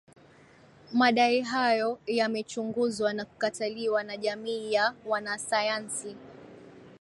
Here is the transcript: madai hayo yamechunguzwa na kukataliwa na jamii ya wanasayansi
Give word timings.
madai 0.93 1.41
hayo 1.41 1.99
yamechunguzwa 2.05 3.13
na 3.13 3.25
kukataliwa 3.25 4.03
na 4.03 4.17
jamii 4.17 4.73
ya 4.73 4.93
wanasayansi 5.05 6.15